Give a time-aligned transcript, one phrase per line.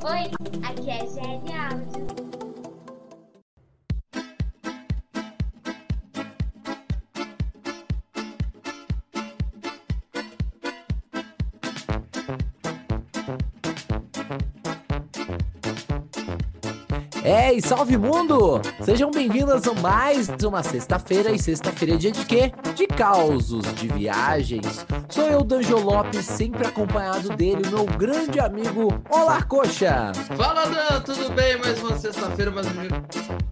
[0.00, 0.30] Oi,
[0.62, 2.06] aqui é GL Áudio.
[17.24, 18.62] É, e salve mundo!
[18.84, 22.52] Sejam bem-vindos a mais uma sexta-feira, e sexta-feira é dia de quê?
[22.78, 24.86] De causos, de viagens.
[25.08, 30.12] Sou eu, Danjo Lopes, sempre acompanhado dele, meu grande amigo Olá Coxa!
[30.36, 31.58] Fala Dan, tudo bem?
[31.58, 33.02] Mais uma sexta-feira, mais uma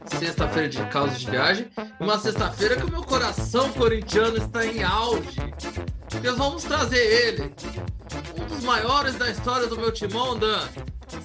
[0.06, 1.66] sexta-feira de causos de viagem.
[1.98, 5.40] Uma sexta-feira que o meu coração corintiano está em auge.
[6.08, 7.52] Porque vamos trazer ele,
[8.40, 10.61] um dos maiores da história do meu timão, Dan.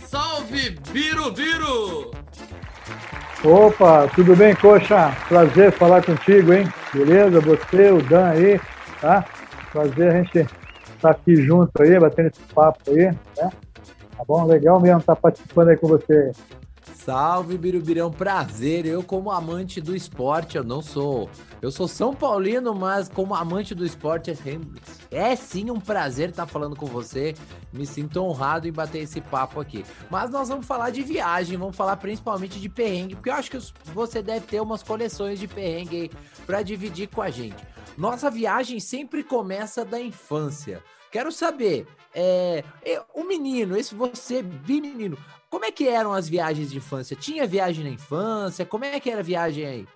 [0.07, 2.09] Salve, Biro Biro!
[3.43, 5.15] Opa, tudo bem, Coxa?
[5.29, 6.67] Prazer falar contigo, hein?
[6.93, 7.39] Beleza?
[7.39, 8.59] Você, o Dan aí,
[8.99, 9.25] tá?
[9.71, 10.49] Prazer a gente estar
[11.01, 13.15] tá aqui junto aí, batendo esse papo aí, né?
[13.37, 14.45] Tá bom?
[14.45, 16.31] Legal mesmo estar tá participando aí com você.
[17.03, 18.85] Salve, Birubirão, prazer.
[18.85, 21.27] Eu, como amante do esporte, eu não sou.
[21.59, 24.35] Eu sou São Paulino, mas como amante do esporte, é,
[25.09, 27.33] é sim um prazer estar falando com você.
[27.73, 29.83] Me sinto honrado em bater esse papo aqui.
[30.11, 33.59] Mas nós vamos falar de viagem, vamos falar principalmente de perrengue, porque eu acho que
[33.85, 36.11] você deve ter umas coleções de perrengue aí
[36.45, 37.65] para dividir com a gente.
[37.97, 40.83] Nossa viagem sempre começa da infância.
[41.11, 42.63] Quero saber, é,
[43.13, 45.17] o menino, esse você, bem menino,
[45.51, 47.15] como é que eram as viagens de infância?
[47.15, 48.65] Tinha viagem na infância?
[48.65, 49.87] Como é que era a viagem aí?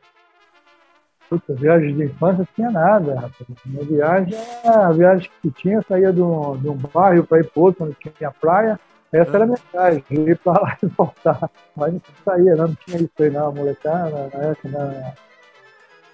[1.30, 3.48] Puta, viagem de infância tinha nada, rapaz.
[3.66, 4.34] Minha viagem,
[4.66, 7.96] a viagem que tinha, saía de um, de um bairro para ir para outro, onde
[8.18, 8.78] tinha praia.
[9.14, 9.36] Essa ah.
[9.36, 11.50] era a minha viagem, ir para lá e voltar.
[11.74, 15.14] Mas não saía, não, não tinha isso aí, não, molecada, na época, na,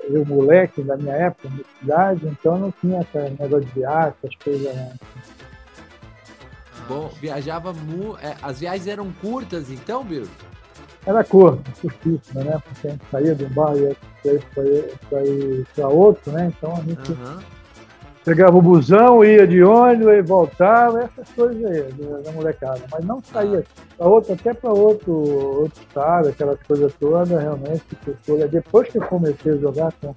[0.03, 4.35] eu moleque da minha época, da cidade, então não tinha esse negócio de viagem, essas
[4.35, 4.75] coisas.
[4.75, 4.94] Né?
[6.91, 8.18] Bom, viajava mu...
[8.22, 10.28] É, as viagens eram curtas, então, Biro?
[11.06, 12.62] Era curta, curtíssima, né?
[12.63, 13.96] Porque a gente saía de um bar e ia
[15.74, 16.52] para outro, né?
[16.56, 17.40] Então a gente uhum.
[18.25, 21.81] pegava o busão, ia de ônibus e voltava, essas coisas aí,
[22.24, 22.81] da molecada.
[22.91, 23.81] Mas não saía ah.
[23.97, 27.84] para outro, até para outro, outro estado, aquelas coisas todas, realmente.
[28.52, 30.13] Depois que eu comecei a jogar com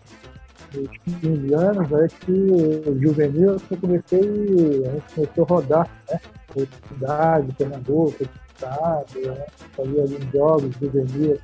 [0.74, 6.20] os 15 anos, aí que juvenil, eu comecei, a gente começou a rodar, né?
[6.54, 9.46] outra cidade, Pernambuco, estado, né?
[9.76, 11.40] fazia alguns jogos juvenil,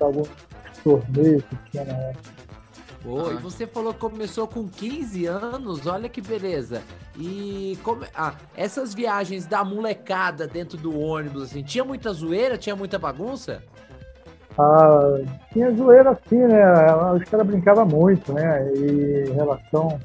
[0.00, 0.28] alguns
[0.82, 2.40] torneios que tinha na época.
[3.02, 6.82] Pô, e você falou que começou com 15 anos, olha que beleza.
[7.18, 12.76] E como, ah, essas viagens da molecada dentro do ônibus, assim, tinha muita zoeira, tinha
[12.76, 13.62] muita bagunça?
[14.60, 15.20] Ah,
[15.52, 16.62] tinha zoeira assim, né?
[17.14, 18.70] Os caras brincavam muito, né?
[18.74, 19.98] E em relação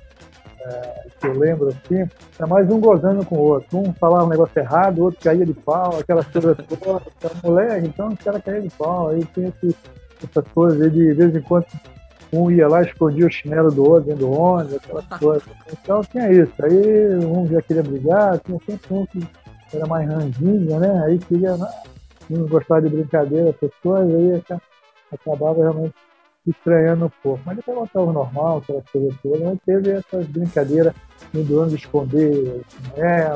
[0.62, 3.78] é, que eu lembro assim, é mais um gozando com o outro.
[3.78, 7.04] Um falava um negócio errado, o outro caía de pau, aquelas coisas todas.
[7.44, 9.10] Moleque, então os caras caíam de pau.
[9.10, 9.76] Aí tinha esse,
[10.24, 11.66] essas coisas aí de, de vez em quando
[12.32, 15.44] um ia lá, escondia o chinelo do outro dentro do ônibus, aquelas coisas.
[15.72, 16.54] Então tinha isso.
[16.62, 19.28] Aí um já queria brigar, tinha sempre um que
[19.74, 21.04] era mais ranzinho, né?
[21.06, 21.58] Aí queria,
[22.30, 24.62] não gostava de brincadeira, essas coisas, aí
[25.12, 25.96] acabava realmente
[26.48, 27.42] estranhando um pouco.
[27.46, 30.94] Mas depois voltava ao normal, aquelas coisas todas, mas teve essas brincadeiras
[31.34, 32.62] indo de esconder
[32.96, 33.28] né,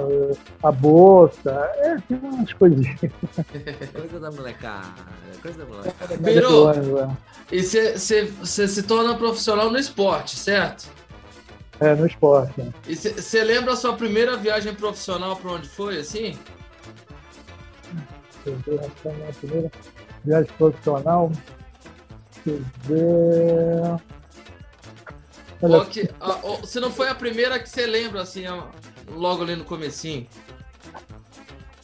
[0.61, 2.99] a bolsa, é, tem umas coisinhas.
[3.93, 4.87] coisa da molecada,
[5.41, 6.17] coisa da molecada.
[6.17, 7.17] Virou, é.
[7.51, 10.87] e você se torna profissional no esporte, certo?
[11.79, 12.61] É, no esporte.
[12.61, 12.73] Né?
[12.87, 16.37] E você lembra a sua primeira viagem profissional para onde foi, assim?
[18.47, 19.71] A primeira
[20.23, 21.31] viagem profissional
[22.83, 23.99] ver.
[25.61, 25.85] Olha...
[25.85, 26.09] Que,
[26.65, 28.43] se não foi a primeira que você lembra, assim,
[29.09, 30.25] logo ali no comecinho?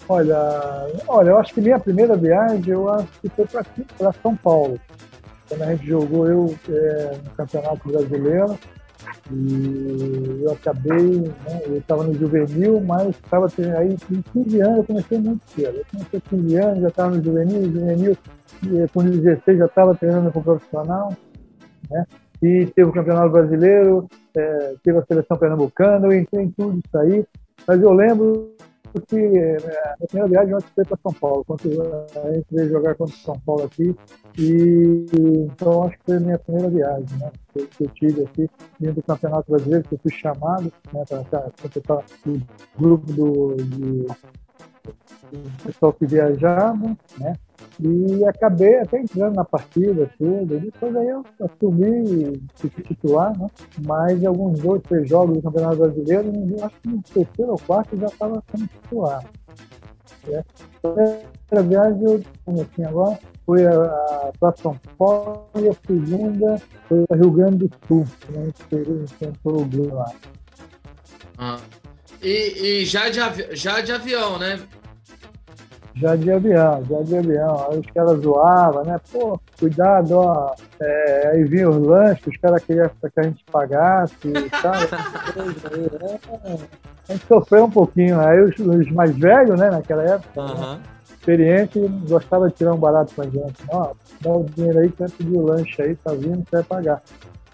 [0.07, 0.38] Olha,
[1.07, 3.46] olha, eu acho que minha primeira viagem, eu acho que foi
[3.98, 4.80] para São Paulo.
[5.50, 8.58] Quando a gente jogou eu é, no Campeonato Brasileiro,
[9.31, 13.48] e eu acabei, né, eu estava no juvenil, mas estava
[13.78, 15.78] aí com 15 anos, eu comecei muito cedo.
[15.78, 18.18] Eu comecei com 15 anos, já estava no juvenil, juvenil,
[18.63, 21.13] e com 16 já estava treinando com profissional,
[21.90, 22.06] né?
[22.42, 26.98] E teve o Campeonato Brasileiro, é, teve a seleção pernambucana, eu entrei em tudo isso
[26.98, 27.25] aí,
[27.68, 28.55] mas eu lembro
[29.02, 29.58] que é,
[30.02, 31.62] a primeira viagem eu foi para São Paulo, quando
[32.24, 33.96] a gente veio jogar contra São Paulo aqui,
[34.38, 35.06] e
[35.44, 37.32] então acho que foi a minha primeira viagem, né?
[37.54, 38.50] Que, eu tive aqui
[38.80, 42.42] dentro do Campeonato Brasileiro, que eu fui chamado né, para completar o
[42.78, 44.06] grupo do, de,
[45.64, 47.36] pessoal que viajava, né?
[47.80, 50.60] E acabei até entrando na partida, tudo.
[50.60, 53.48] Depois aí eu assumi se titular, né?
[53.86, 56.31] Mas em alguns dois, três jogos do Campeonato Brasileiro,
[56.63, 59.24] acho que no terceiro ou quarto já estava sendo titular.
[60.30, 60.44] É.
[60.84, 63.63] A primeira viagem, eu, assim agora, foi
[64.40, 68.06] para São Paulo e a segunda foi para Rio Grande do Sul.
[68.30, 68.51] Né?
[69.04, 70.12] Enfrentou o Grêmio lá.
[71.38, 71.58] Ah.
[72.22, 73.19] E, e já, de
[73.56, 74.60] já de avião, né?
[75.96, 77.68] Já de avião, já de avião.
[77.70, 79.00] Aí os caras zoavam, né?
[79.12, 80.54] Pô, cuidado, ó.
[80.80, 84.74] É, aí vinha os lanches, os caras queriam que a gente pagasse e tal.
[87.08, 88.20] a gente sofreu um pouquinho.
[88.20, 90.74] Aí os, os mais velhos, né, naquela época, uhum.
[90.74, 93.64] né, experiente, gostava de tirar um barato com a gente.
[93.70, 96.64] Ó, dá o dinheiro aí que vai pedir o lanche aí, tá vindo, você vai
[96.64, 97.02] pagar.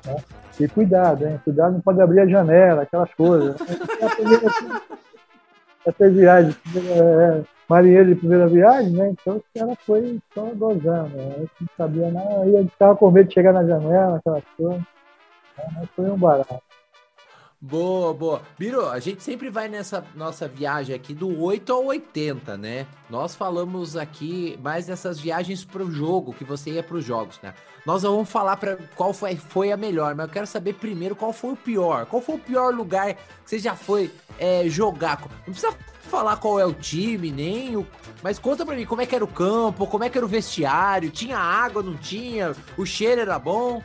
[0.06, 0.16] Né?
[0.60, 1.40] E cuidado, hein?
[1.44, 3.56] Cuidado, não pode abrir a janela, aquelas coisas.
[5.88, 6.56] Até viagem.
[6.76, 9.09] É, marinheiro de primeira viagem, né?
[9.12, 11.47] Então o cara foi só gozando, né?
[11.62, 14.85] não sabia nada, gente tava com medo de chegar na janela, aquela coisa.
[15.57, 15.88] Né?
[15.95, 16.70] Foi um barato.
[17.63, 18.42] Boa, boa.
[18.58, 22.88] Biro, a gente sempre vai nessa nossa viagem aqui do 8 ao 80, né?
[23.08, 27.40] Nós falamos aqui mais dessas viagens para o jogo, que você ia para os jogos,
[27.44, 27.54] né?
[27.86, 31.31] Nós vamos falar para qual foi, foi a melhor, mas eu quero saber primeiro qual
[31.31, 32.08] foi o pior.
[32.08, 35.22] Qual foi o pior lugar que você já foi é, jogar?
[35.22, 35.72] Não precisa
[36.10, 37.86] falar qual é o time, nem o.
[38.24, 40.30] Mas conta pra mim como é que era o campo, como é que era o
[40.30, 43.84] vestiário, tinha água, não tinha, o cheiro era bom.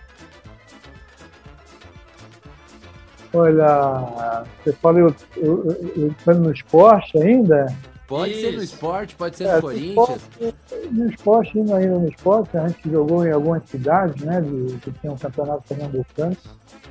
[3.37, 7.67] Olha, você fala eu, eu, eu, no esporte ainda?
[8.09, 8.41] Pode Isso.
[8.41, 9.97] ser no esporte, pode ser é, no Corinthians.
[9.99, 14.77] Esporte, no esporte, indo ainda no esporte, a gente jogou em algumas cidades, né, de,
[14.79, 16.37] que tinha um campeonato pernambucano.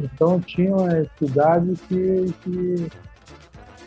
[0.02, 2.90] Então tinha uma cidade que, que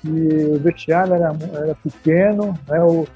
[0.00, 2.80] que o vestiário era, era pequeno, né?
[2.80, 3.06] o,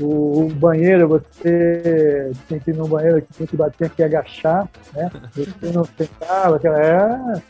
[0.00, 4.02] o, o, banheiro, você tinha que ir no banheiro que tinha que bater, tinha que
[4.02, 5.10] agachar, né?
[5.32, 7.42] Você não sentava, é,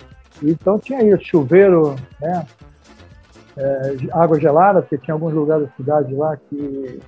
[0.43, 2.46] então tinha isso, chuveiro, né?
[3.56, 7.00] É, água gelada, porque tinha alguns lugares da cidade lá que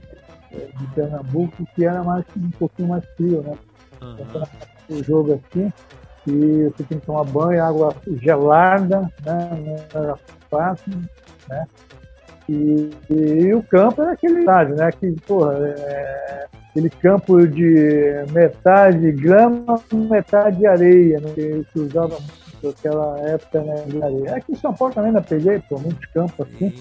[0.53, 3.55] é, de Pernambuco que era mais um pouquinho mais frio, né?
[4.03, 4.17] Uhum.
[4.21, 4.43] Então,
[4.91, 5.73] o jogo assim,
[6.27, 9.87] e você tem que tomar banho, água gelada, né?
[9.95, 10.19] Não era
[10.51, 10.93] fácil
[11.49, 11.67] né?
[12.49, 14.91] E, e, o campo era aquele estádio, né?
[14.93, 21.33] Que, porra, é, aquele campo de metade grama, metade areia, né?
[21.35, 24.37] Que se usava muito naquela época né, de areia.
[24.37, 26.75] Aqui em São Paulo também ainda peguei, por muitos campos assim,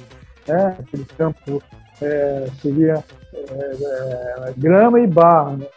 [0.48, 0.78] né?
[0.80, 1.62] Aquele campo
[2.02, 3.04] é, seria
[3.34, 5.68] é, é, grama e barro, né?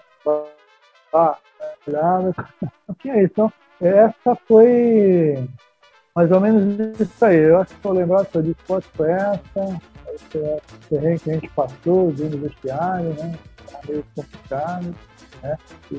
[1.13, 1.39] Barro,
[1.87, 2.33] né?
[2.89, 3.33] não tinha isso.
[3.33, 5.49] Então, essa foi
[6.15, 7.39] mais ou menos isso aí.
[7.39, 9.81] Eu acho que estou lembrado foi de esporte foi essa,
[10.15, 13.39] esse terreno que a gente passou, do vestiário, né?
[13.71, 14.95] Tá meio complicado.
[15.43, 15.59] Né?
[15.91, 15.97] E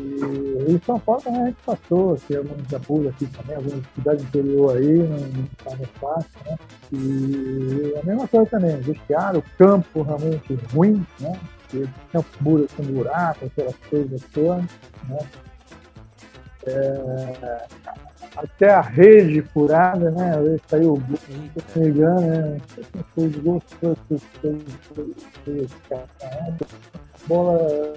[0.70, 4.78] em São Paulo também a gente passou, aqui, alguns apuros aqui também, algumas cidades interior
[4.78, 6.58] aí, não estava fácil, né?
[6.92, 11.40] E a mesma coisa também, vestiário, campo realmente ruim, né?
[11.70, 14.66] Porque tinha muro com buraco, aquelas coisas todas,
[15.08, 15.20] né?
[16.66, 17.68] É,
[18.38, 20.36] até a rede furada, né?
[20.36, 22.62] Às vezes saiu o gol, se não me engano, né?
[23.16, 23.92] Foi o gol, foi
[25.92, 27.94] a bola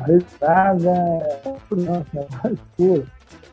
[0.00, 0.92] arrestada,
[1.70, 3.04] nossa, escura.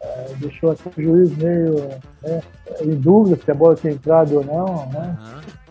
[0.01, 1.75] É, deixou até o juiz meio
[2.21, 2.41] né,
[2.81, 5.17] em dúvida se a bola tinha entrado ou não, né?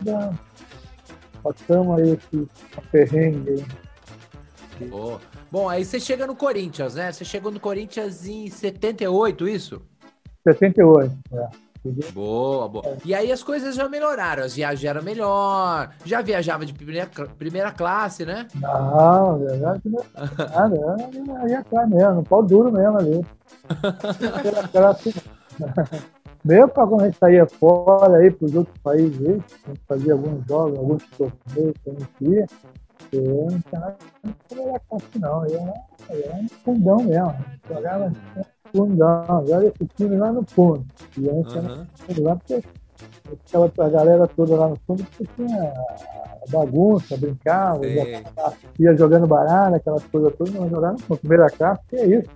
[0.05, 0.33] Uhum.
[1.41, 2.47] Passamos aí esse
[2.91, 3.65] perrengue
[4.79, 4.87] aí.
[4.87, 5.19] Boa.
[5.51, 7.11] Bom, aí você chega no Corinthians, né?
[7.11, 9.81] Você chegou no Corinthians em 78, isso?
[10.43, 11.65] 78, é.
[12.13, 12.97] Boa, boa.
[13.05, 17.71] E aí as coisas já melhoraram, as viagens eram melhor, já viajava de primeira, primeira
[17.71, 18.47] classe, né?
[18.55, 19.89] Não, viajava de
[21.09, 23.25] primeira classe mesmo, pau duro mesmo ali.
[24.41, 25.13] Primeira classe.
[26.45, 29.81] Mesmo para quando a gente saía fora aí para os outros países, aí, a gente
[29.87, 32.45] fazia alguns jogos, alguns torneios que a gente ia,
[33.15, 33.97] eu não tinha nada
[34.49, 35.45] classe, não.
[35.47, 35.73] Eu
[36.09, 37.45] eu era um fundão mesmo.
[37.67, 38.11] Jogava
[38.75, 40.85] fundão, joga esse time lá no fundo.
[41.17, 41.87] E a gente Aham.
[42.07, 42.63] era lá porque
[43.31, 45.73] aquela a galera toda lá no fundo porque tinha
[46.49, 51.19] bagunça, brincava, já- ia jogando baralho, aquelas coisas todas, mas jogar no fundo.
[51.19, 52.29] Primeira classe, que é isso.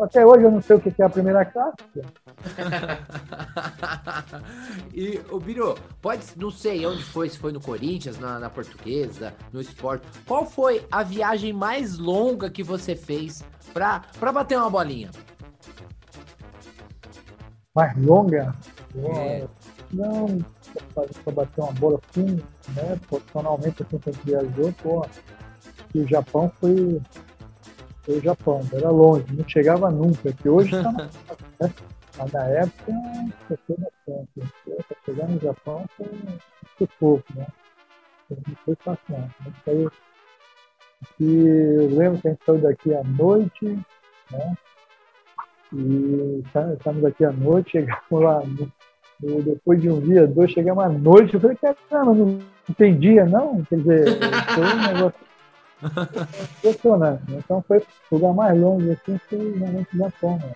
[0.00, 1.76] Até hoje eu não sei o que é a primeira classe.
[4.94, 9.34] e, o Biro, pode, não sei onde foi, se foi no Corinthians, na, na Portuguesa,
[9.52, 10.06] no Esporte.
[10.26, 15.10] Qual foi a viagem mais longa que você fez pra, pra bater uma bolinha?
[17.74, 18.54] mais longa.
[18.96, 19.46] É.
[19.92, 20.38] Não,
[20.94, 22.36] para bater uma bola assim,
[22.74, 22.98] né?
[23.08, 25.06] Profissionalmente, assim, gente viajou, pô,
[25.94, 27.00] e o Japão foi,
[28.04, 31.04] foi o Japão, era longe, não chegava nunca, que hoje está na
[31.60, 31.74] né?
[32.18, 32.92] Mas na época,
[33.48, 34.52] foi bastante.
[34.64, 36.06] Para chegar no Japão foi,
[36.78, 37.46] foi pouco, né?
[38.30, 39.18] Não foi fácil, não.
[39.18, 39.92] A gente saiu,
[41.18, 43.64] e eu lembro que a gente saiu daqui à noite,
[44.30, 44.56] né?
[45.72, 46.42] E
[46.76, 48.72] estamos aqui à noite, chegamos lá no-
[49.20, 51.34] depois de um dia, dois, chegamos à noite.
[51.34, 53.62] Eu falei, caramba, não entendia, não?
[53.64, 54.18] Quer dizer,
[54.54, 55.20] foi um negócio
[56.58, 57.22] impressionante.
[57.30, 57.40] né?
[57.44, 60.38] Então foi o lugar mais longe assim, foi realmente Japão.
[60.38, 60.52] Né?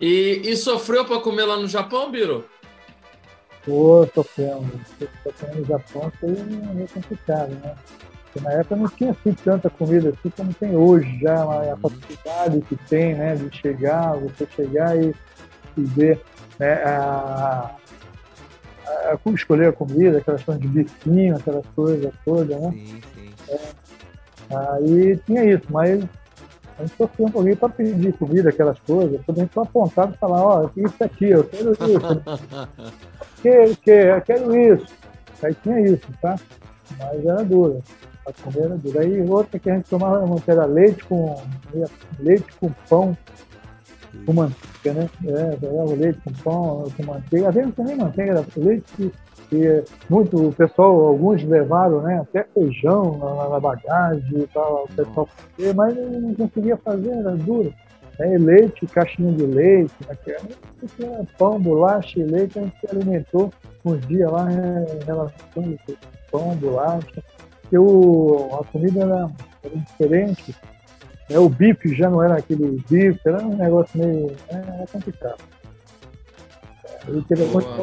[0.00, 2.44] E, e sofreu para comer lá no Japão, Biro?
[3.64, 4.80] Pô, sofrendo.
[5.22, 7.74] Sofrendo no Japão foi meio complicado, né?
[8.24, 12.60] Porque na época não tinha assim tanta comida assim como tem hoje, já a facilidade
[12.62, 13.36] que tem, né?
[13.36, 15.14] De chegar, você chegar e,
[15.76, 16.20] e ver
[16.58, 17.70] né, a,
[18.86, 22.70] a, como escolher a comida, aquelas coisas de bifinho, aquelas coisas todas, né?
[22.70, 23.30] Sim, sim.
[24.50, 26.04] Aí tinha isso, mas
[26.78, 30.14] a gente sofria um pouquinho para pedir comida, aquelas coisas, quando a gente foi apontado
[30.14, 32.22] e falar, ó, isso aqui, eu quero isso,
[33.40, 34.86] que, que, eu quero isso.
[35.42, 36.36] Aí tinha isso, tá?
[36.98, 37.78] Mas era dura.
[38.26, 39.00] A comer era dura.
[39.02, 41.42] Aí outra que a gente tomava muito era leite com
[42.18, 43.16] leite com pão
[44.26, 45.10] com manteiga, né?
[45.26, 47.48] É, pegava leite com pão, com manteiga.
[47.48, 49.12] Às vezes nem manteiga, era leite
[49.48, 52.18] que muito, o pessoal, alguns levaram, né?
[52.20, 57.36] Até feijão na, na bagagem e tal, o pessoal fazia, mas não, conseguia fazer, era
[57.36, 57.72] duro.
[58.20, 60.16] Aí leite, caixinha de leite, né?
[60.22, 60.42] que era-
[60.96, 63.52] tinha pão, bolacha e leite, a gente se alimentou
[63.84, 67.22] uns dias lá né, em relação a pão, bolacha.
[67.62, 69.30] Porque o, a comida era,
[69.64, 70.54] era diferente.
[71.30, 74.36] Né, o bife já não era aquele bife, era um negócio meio.
[74.48, 75.38] é, Era complicado.
[77.08, 77.76] E teve Boa, muito-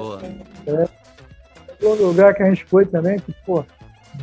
[0.66, 0.90] boa.
[1.84, 3.64] Outro lugar que a gente foi também, que, pô,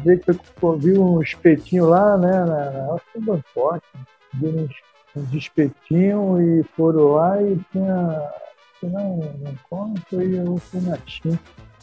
[0.03, 2.31] que viu um espetinho lá, né?
[2.45, 3.83] Na, na, acho que Bangkok,
[4.35, 4.75] viu uns,
[5.17, 8.31] uns espetinhos e foram lá e tinha.
[8.81, 10.97] Não, não conto e eu fui na.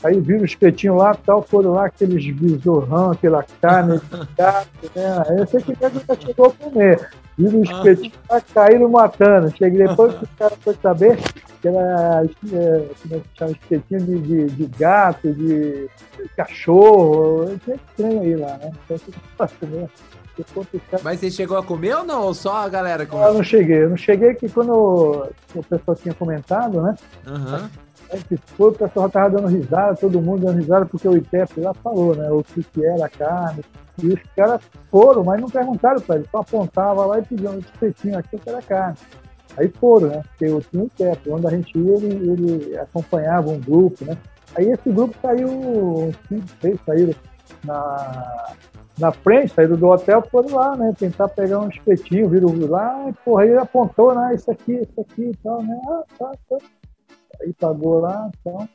[0.04, 5.24] Aí viram o espetinho lá tal, foram lá aqueles besorrão, aquela carne de gato, né?
[5.28, 7.10] Aí eu sei que nego já chegou a comer.
[7.38, 9.56] Viram o espetinho lá, caíram matando.
[9.58, 11.18] Cheguei depois que o cara foi saber
[11.62, 12.24] que era
[12.54, 17.58] é, como é que chama, espetinho de, de, de gato, de, de cachorro.
[17.64, 18.72] Tinha estranho aí lá, né?
[18.86, 19.90] Então.
[21.02, 22.24] Mas você chegou a comer ou não?
[22.24, 23.34] Ou só a galera Eu comeu?
[23.34, 23.84] não cheguei.
[23.84, 26.96] Eu não cheguei que quando o pessoal tinha comentado, né?
[27.26, 27.70] Aham.
[28.58, 32.16] Foi, o pessoal estava dando risada, todo mundo dando risada, porque o ITEP lá falou,
[32.16, 32.30] né?
[32.32, 33.64] O que, que era a carne.
[34.02, 37.60] E os caras foram, mas não perguntaram para ele, só apontava lá e pediam um
[37.60, 38.98] espetinho aqui que era carne.
[39.58, 40.22] Aí foram, né?
[40.30, 44.18] Porque eu tinha o ITEP, onde a gente ia, ele, ele acompanhava um grupo, né?
[44.56, 47.14] Aí esse grupo saiu, uns cinco, seis saíram
[47.64, 48.54] na,
[48.98, 50.94] na frente, saíram do hotel, foram lá, né?
[50.98, 54.36] Tentar pegar um espetinho, viram lá, e porra, ele apontou, né?
[54.36, 55.80] Isso aqui, isso aqui e tal, né?
[55.88, 56.58] Ah, tá, tá
[57.42, 58.68] aí pagou lá, então.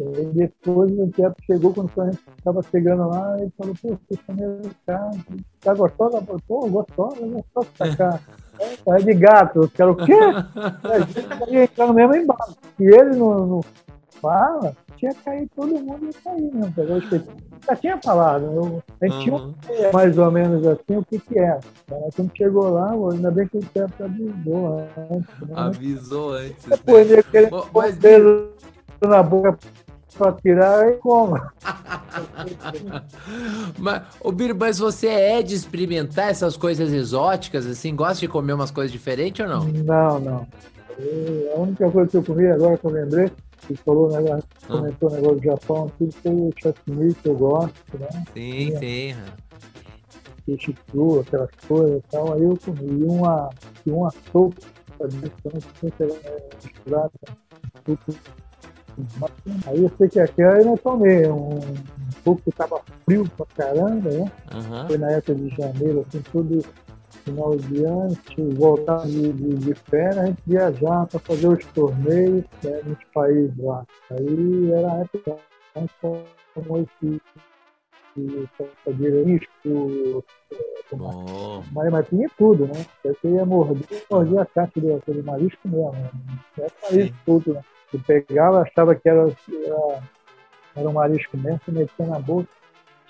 [0.00, 4.20] Aí depois o tempo chegou, quando a gente estava chegando lá, ele falou, pô, vocês
[4.26, 5.24] comeram carne,
[5.60, 6.22] tá gostosa?
[6.46, 8.20] Pô, gostosa, gostosa essa carne.
[8.58, 10.12] É, tá de gato, eu quero o quê?
[10.84, 12.56] A gente ia entrar no mesmo embaixo.
[12.76, 13.60] Se ele não, não
[14.20, 16.72] fala, tinha caído todo mundo ia cair mesmo.
[16.72, 17.36] pegou o espetinho.
[17.66, 21.18] Já tinha falado, eu, a gente tinha uma ideia, mais ou menos assim o que
[21.18, 21.38] que.
[21.38, 21.58] Aí,
[22.16, 24.78] Quando chegou lá, ainda bem que o tempo avisou
[25.10, 25.48] antes.
[25.48, 25.54] Né?
[25.54, 26.66] Avisou antes.
[26.66, 26.76] né?
[26.76, 27.98] Depois ele querendo Bom, pôr mas-
[29.02, 29.58] na boca
[30.16, 31.36] pra tirar, aí como?
[33.78, 37.94] mas, ô Biro, mas você é de experimentar essas coisas exóticas, assim?
[37.94, 39.64] Gosta de comer umas coisas diferentes ou não?
[39.64, 40.46] Não, não.
[40.98, 43.30] Eu- a única coisa que eu comi agora que eu lembrei,
[43.66, 44.66] que falou, né, Ah.
[44.66, 48.08] comentou o negócio do Japão, tudo foi o chutney que eu gosto, né?
[48.34, 49.14] Sim, sim.
[50.46, 52.32] Peixe cru, aquelas coisas e tal.
[52.32, 53.04] Aí eu comi.
[53.04, 53.50] Uma,
[53.86, 54.56] uma sopa,
[55.00, 56.12] né, que eu não tinha que era
[56.64, 57.10] misturada.
[59.66, 61.74] Aí eu sei que aquela eu não tomei, um, um
[62.24, 64.30] pouco que tava frio pra caramba, né?
[64.52, 64.86] Aham.
[64.88, 66.62] Foi na época de janeiro, assim, tudo
[67.18, 68.16] final de ano,
[68.54, 73.56] voltava de, de, de férias, a gente viajar para fazer os torneios né, nos países
[73.58, 73.84] lá.
[74.10, 75.36] Aí era a época
[75.72, 75.94] que a gente
[76.54, 77.20] tomou esse
[79.24, 80.24] risco,
[80.92, 81.62] Bom.
[81.72, 82.84] mas, mas tinha tudo, né?
[83.04, 85.92] Você ia morder, mordia a caixa do, do marisco mesmo.
[85.92, 86.10] Né?
[86.58, 87.62] Era marisco tudo, né?
[87.90, 90.02] Você pegava, achava que era, era,
[90.76, 92.48] era um marisco mesmo, metia na boca,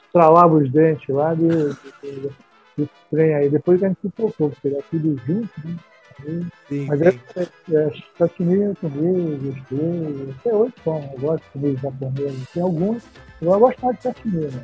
[0.04, 2.30] estralava os dentes lá de, de, de,
[2.76, 3.48] de trem aí.
[3.48, 5.76] Depois a gente se tocou, porque era tudo junto, né?
[6.68, 10.34] Sim, mas é, é, é sashimi gostei.
[10.38, 12.48] Até hoje como, eu gosto de comer japonês.
[12.52, 13.02] Tem alguns,
[13.40, 14.62] eu vou gostar de sashimi, né?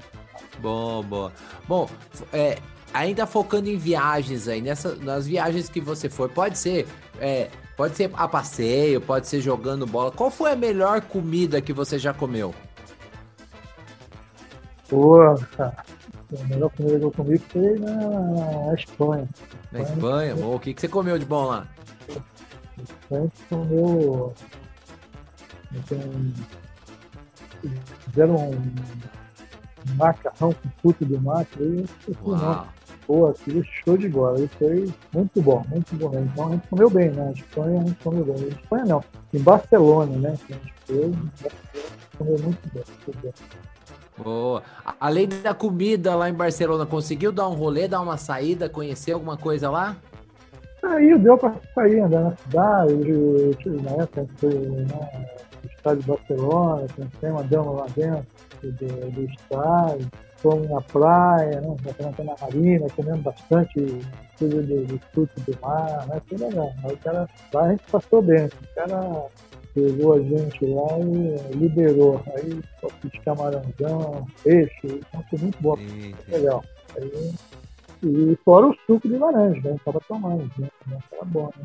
[0.61, 1.33] Bom, boa.
[1.67, 1.89] Bom,
[2.33, 2.59] é,
[2.93, 6.87] ainda focando em viagens aí, nessa, nas viagens que você foi, pode ser,
[7.21, 10.11] é, pode ser a passeio, pode ser jogando bola.
[10.11, 12.55] Qual foi a melhor comida que você já comeu?
[14.89, 15.19] Pô,
[15.57, 15.85] cara,
[16.35, 19.29] a melhor comida que eu comi foi na, Espanha.
[19.71, 20.35] Na Espanha?
[20.35, 21.67] Bom, o que, que você comeu de bom lá?
[23.11, 24.35] A gente comeu.
[25.73, 25.99] Então,
[28.07, 32.43] fizeram um macarrão com fruto do mar, aí eu esqueci o nome.
[32.43, 32.67] Uau.
[33.07, 34.37] Pô, aquilo show de bola.
[34.37, 36.11] Aí foi muito bom, muito bom.
[36.11, 36.29] mesmo.
[36.33, 37.25] Então a gente comeu bem, né?
[37.25, 38.37] Na Espanha a gente comeu bem.
[38.37, 40.29] Na Espanha não, em Barcelona, né?
[40.31, 41.57] A gente foi, em Barcelona,
[42.19, 42.85] comeu muito bem.
[43.07, 43.33] Muito bem.
[44.19, 44.63] Boa.
[44.85, 49.13] A- Além da comida lá em Barcelona, conseguiu dar um rolê, dar uma saída, conhecer
[49.13, 49.97] alguma coisa lá?
[50.83, 52.95] Aí deu para sair, andar na cidade,
[53.83, 54.87] na época foi né,
[55.63, 58.27] no estádio de Barcelona, conhecemos, andamos lá dentro
[58.63, 61.77] do, do estádio, fomos na praia, né,
[62.19, 64.01] na marina, comemos bastante
[64.39, 66.73] coisa de, de fruto do mar, né, foi legal.
[66.85, 69.25] Aí o cara, lá a gente passou bem, o cara
[69.77, 72.23] pegou a gente lá e liberou.
[72.35, 75.77] Aí só fiz camarãozão, peixe, então foi muito bom
[76.27, 76.65] legal.
[76.97, 77.35] Aí,
[78.03, 79.77] e fora o suco de laranja, né?
[79.85, 80.69] Tava tomando, né?
[81.11, 81.65] Tava bom, né?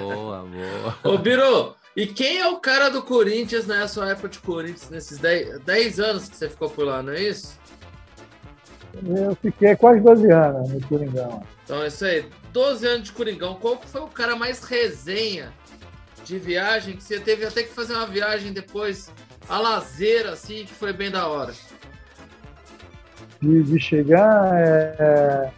[0.00, 1.14] Boa, boa.
[1.14, 5.60] Ô, Biro, e quem é o cara do Corinthians nessa época de Corinthians, nesses 10,
[5.60, 7.56] 10 anos que você ficou por lá, não é isso?
[9.04, 11.42] Eu fiquei quase 12 anos no Coringão.
[11.64, 13.54] Então é isso aí, 12 anos de Coringão.
[13.56, 15.52] Qual foi o cara mais resenha
[16.26, 19.12] de viagem que você teve até que fazer uma viagem depois
[19.48, 21.54] a lazer, assim, que foi bem da hora?
[23.40, 25.52] De, de chegar, é...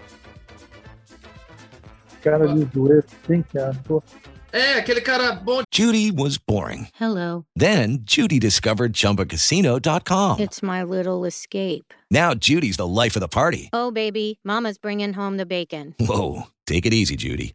[2.22, 3.74] cara de zoeira, assim, cara.
[3.84, 4.02] Pô,
[4.50, 6.88] É, aquele cara bom Judy was boring.
[6.98, 7.44] Hello.
[7.54, 10.40] Then Judy discovered ChumbaCasino.com.
[10.40, 11.92] It's my little escape.
[12.10, 13.68] Now Judy's the life of the party.
[13.72, 15.94] Oh, baby, Mama's bringing home the bacon.
[16.00, 17.54] Whoa, take it easy, Judy.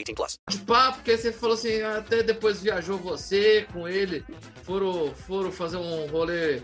[0.03, 0.39] 18 plus.
[0.49, 4.23] de papo, porque você falou assim, até depois viajou você com ele,
[4.63, 6.61] foram, foram fazer um rolê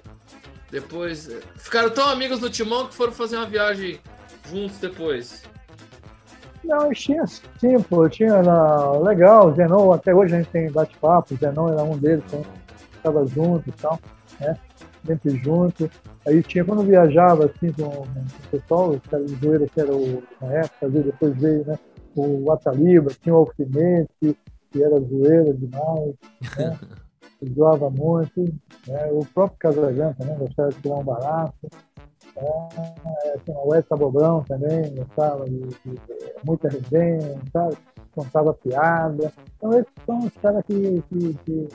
[0.71, 1.29] depois.
[1.57, 3.99] Ficaram tão amigos no timão que foram fazer uma viagem
[4.49, 5.43] juntos depois.
[6.63, 11.33] Não, tinha sim, pô, tinha na, legal, o Zenon, até hoje a gente tem bate-papo,
[11.33, 12.45] o Zenon era um deles, então,
[12.93, 13.99] estava junto e tal,
[14.39, 14.57] né?
[15.05, 15.89] Sempre junto.
[16.25, 19.95] Aí tinha, quando viajava assim com, com o pessoal, os caras de zoeira que era
[19.95, 21.79] o, na época, às vezes depois veio, né?
[22.19, 24.37] O Ataliba, tinha o Alfinete,
[24.71, 26.15] que era zoeira demais,
[26.57, 26.79] né?
[27.53, 28.41] Zoava muito,
[28.87, 29.11] né?
[29.11, 31.67] O próprio Casagrande também gostava de tirar um barato.
[32.35, 35.99] É, tinha o Wes Abobrão também, gostava de, de, de
[36.43, 37.77] muita resenha, sabe?
[38.13, 39.31] Contava piada.
[39.55, 41.67] Então esses são os caras que, que, que,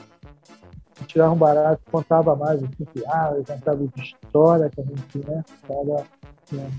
[1.07, 5.43] tiravam barato, contava mais assim, piada, contava de história que a gente, né?
[5.67, 6.05] Tava,
[6.51, 6.71] né?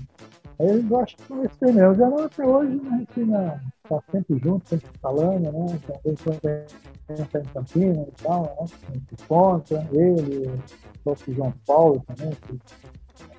[0.59, 1.95] Aí eu gosto de conhecer mesmo.
[1.95, 5.79] Já não até hoje a gente né, tá sempre junto, sempre falando, né?
[5.85, 8.55] Também quando a gente tá em Campinas e tal, né?
[8.59, 12.59] A gente encontra ele, o próprio João Paulo também, que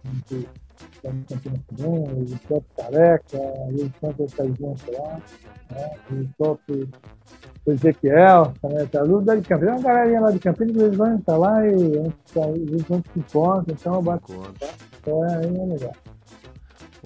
[0.04, 0.48] a gente
[1.02, 5.20] tá em Campinas também, o próprio Careca, o próprio Caizão lá,
[5.70, 5.90] né?
[6.10, 6.88] o próprio
[7.66, 9.80] Ezequiel também tá tudo de Campinas.
[9.80, 14.02] Uma galerinha lá de Campinas, eles vão estar lá e eles vão se encontram, então
[14.02, 14.66] bate, Conta.
[14.66, 15.92] é, aí é legal.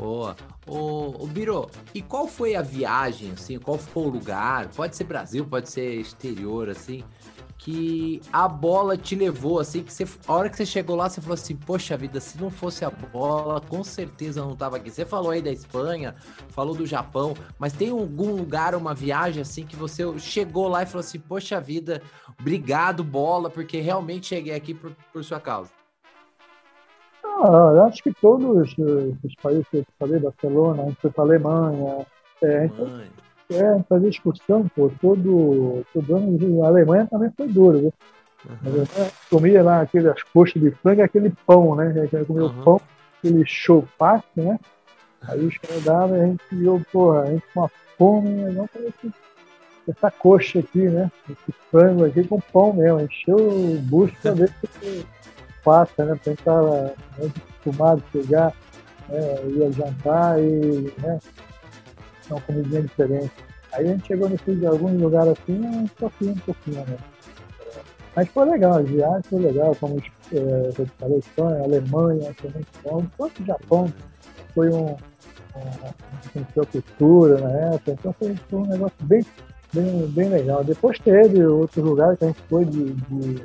[0.00, 0.34] Boa.
[0.66, 5.04] Ô, ô Biro, e qual foi a viagem, assim, qual foi o lugar, pode ser
[5.04, 7.04] Brasil, pode ser exterior, assim,
[7.58, 11.20] que a bola te levou, assim, que você, a hora que você chegou lá, você
[11.20, 14.90] falou assim, poxa vida, se não fosse a bola, com certeza eu não tava aqui.
[14.90, 16.14] Você falou aí da Espanha,
[16.48, 20.86] falou do Japão, mas tem algum lugar, uma viagem, assim, que você chegou lá e
[20.86, 22.00] falou assim, poxa vida,
[22.40, 25.80] obrigado, bola, porque realmente cheguei aqui por, por sua causa.
[27.42, 31.11] Ah, eu acho que todos eh, os países que eu falei, Barcelona, a gente foi
[31.11, 32.07] para a Alemanha,
[32.42, 33.03] é, a gente
[33.53, 37.92] é, fazer excursão, pô, todo, todo ano, a Alemanha também foi duro, viu?
[38.48, 38.85] Uhum.
[39.29, 41.88] Comia lá aquelas coxas de frango aquele pão, né?
[41.88, 42.61] A gente comia Uhum.
[42.61, 42.81] o pão,
[43.18, 44.59] aquele chopaque, né?
[45.22, 48.66] Aí os caras davam e a gente viu, porra, a gente com uma fome, não
[48.66, 49.12] parece
[49.88, 51.11] essa coxa aqui, né?
[51.29, 55.07] Esse frango aqui com pão mesmo, encheu o bucho pra ver se
[55.64, 56.18] passa, né?
[56.23, 58.55] Pra gente tava muito acostumado a chegar,
[59.09, 59.44] né?
[59.46, 61.18] ia jantar e, né?
[62.31, 63.33] Uma comidinha diferente.
[63.73, 66.96] Aí a gente chegou nesse algum lugar assim, um pouquinho, um pouquinho, né?
[68.14, 72.68] Mas foi legal, a viagem foi legal, como é, eu falei, Espanha, Alemanha, foi muito
[72.83, 73.07] bom.
[73.16, 73.92] Quanto o Japão
[74.53, 79.25] foi um, um, a cultura na época, então foi, foi um negócio bem,
[79.73, 80.64] bem, bem legal.
[80.64, 83.42] Depois teve outros lugares que a gente foi de, de,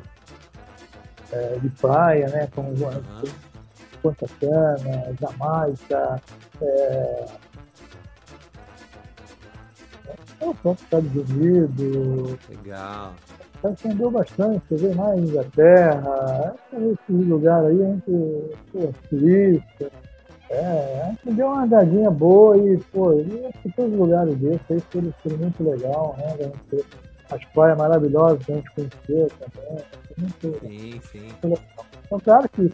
[1.35, 2.47] é, de praia, né?
[2.53, 3.23] Como Uhum.
[4.01, 6.21] Ponta Cana, Jamaica,
[6.61, 7.25] é,
[10.39, 13.13] é, o próprio Estados Unidos, Legal.
[13.63, 18.11] a gente andou bastante, você vê mais Inglaterra, esses lugares aí, a gente,
[18.71, 19.91] pô, Suíça,
[20.51, 24.37] é, a gente deu uma andadinha boa e, pô, e acho que todos os lugares
[24.37, 26.51] desses aí foram, foram muito legal, né?
[27.29, 29.83] A as praias maravilhosas que a gente conheceu também,
[30.17, 31.27] muito, Sim, sim.
[31.39, 32.71] então, claro que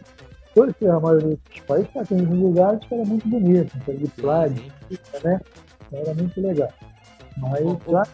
[0.54, 4.08] todos a maioria desses países tá, tem uns lugares que era muito bonito, então, de
[4.08, 4.52] praia,
[5.24, 5.40] né?
[5.92, 6.68] Era muito legal.
[7.38, 7.76] Mas, ô.
[7.76, 8.10] claro,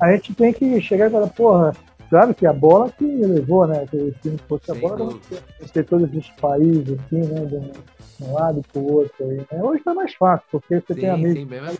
[0.00, 1.72] a gente tem que chegar e falar, porra,
[2.08, 3.86] claro que a bola que levou, né?
[3.90, 5.18] Que se não fosse a bola,
[5.72, 7.44] ter todos os países, assim, né?
[7.46, 7.56] De
[8.24, 9.62] um, lado para o outro aí, né?
[9.62, 11.78] Hoje tá mais fácil, porque você tem Sim, amigos, sim, bem mais.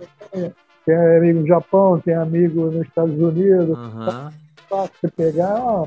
[0.91, 3.79] Tem amigo no Japão, tem amigo nos Estados Unidos,
[4.69, 5.87] fácil você pegar, ó,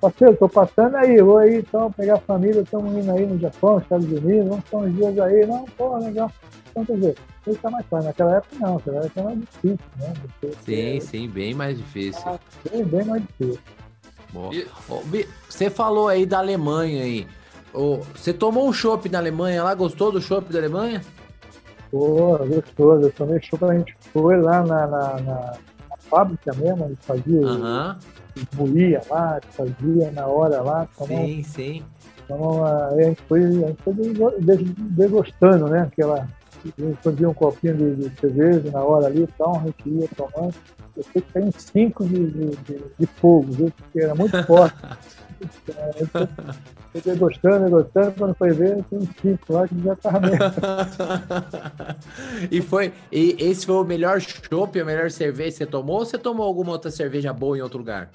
[0.00, 3.78] parceiro, tô passando aí, vou aí então pegar a família, estamos indo aí no Japão,
[3.78, 6.32] Estados Unidos, vamos ficar uns dias aí, não, pô, legal.
[6.70, 8.06] Então, quer dizer, isso tá mais fácil.
[8.06, 10.12] Naquela época não, naquela época era mais difícil, né?
[10.40, 12.22] Porque, Sim, sim, bem mais difícil.
[12.70, 13.60] Bem, bem mais difícil.
[14.52, 17.26] E- Você falou aí da Alemanha aí.
[18.14, 19.74] Você tomou um chopp na Alemanha lá?
[19.74, 21.00] Gostou do chopp da Alemanha?
[21.90, 23.06] Pô, gostoso.
[23.06, 25.52] Eu tomei show a gente foi lá na, na, na-
[26.10, 27.98] fábrica mesmo, eles faziam, Aham.
[28.56, 31.84] moía lá, fazia na hora lá, tomou, Sim, sim.
[32.28, 35.82] aí a gente foi, a gente foi dego- de- degustando, né?
[35.82, 36.26] Aquela,
[36.64, 39.88] a gente fazia um copinho de, de cerveja na hora ali e tal, a gente
[39.88, 40.54] ia tomando.
[40.96, 43.72] Eu sei que tem cinco de, de, de, de fogo, viu?
[43.76, 44.76] Porque era muito forte.
[46.92, 50.38] Foi degustando, degustando, quando foi ver, tem cinco lá que já tava mesmo.
[52.50, 52.92] e foi.
[53.12, 56.44] E esse foi o melhor chopp, a melhor cerveja que você tomou ou você tomou
[56.44, 58.10] alguma outra cerveja boa em outro lugar?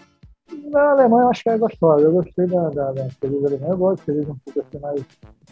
[0.72, 2.02] Na Alemanha eu acho que é gostosa.
[2.02, 3.68] Eu gostei da, da, da cerveja alemã.
[3.70, 5.06] Eu gosto de cerveja um pouco assim mais,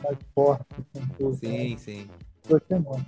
[0.04, 0.66] mais forte.
[0.74, 1.78] Assim, um pouco, né?
[1.78, 2.10] sim.
[2.50, 3.06] Gostei muito.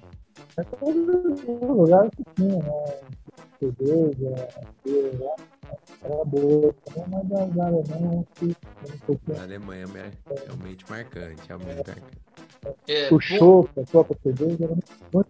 [0.58, 3.00] É todos os lugares que tinha, né?
[3.60, 4.48] Cerveja,
[5.20, 5.36] lá.
[6.04, 7.08] Era boa também,
[7.56, 9.40] mas acho que um pouquinho.
[9.40, 12.04] A Alemanha é realmente marcante, realmente marcante.
[12.88, 14.76] É, O bom, a própria cerveja era
[15.14, 15.30] muito,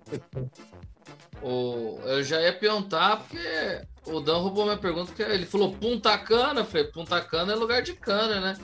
[1.41, 6.17] o- eu já ia perguntar, porque o Dan roubou minha pergunta, porque ele falou Punta
[6.17, 6.61] Cana.
[6.61, 8.57] Eu falei, Punta Cana é lugar de cana, né?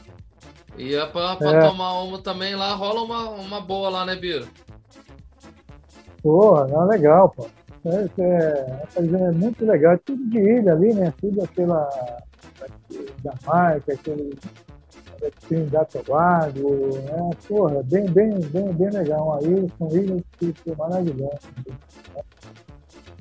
[0.77, 1.67] E é pra, pra É.
[1.67, 4.47] tomar uma também lá, rola uma, uma boa lá, né, Biro?
[6.23, 7.47] Porra, não, legal, pô.
[7.83, 11.11] É, é, é muito legal, tudo de ilha ali, né?
[11.19, 11.89] Tudo aquela
[13.23, 14.37] Jamaica, aquele
[15.47, 17.29] Trinidad e Tobago, né?
[17.47, 19.27] Porra, bem, bem, bem, bem legal.
[19.27, 21.49] Uma ilha, são ilhas que são maravilhosas.
[21.67, 22.21] né?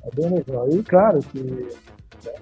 [0.03, 0.69] É bem legal.
[0.69, 2.35] E claro que né,